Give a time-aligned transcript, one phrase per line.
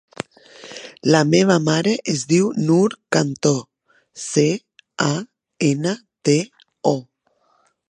[1.15, 3.53] La meva mare es diu Noor Canto:
[4.25, 4.47] ce,
[5.09, 5.13] a,
[5.71, 5.95] ena,
[6.31, 6.39] te,
[6.97, 6.97] o.